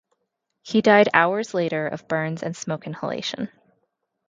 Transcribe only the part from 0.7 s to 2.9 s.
died hours later of burns and smoke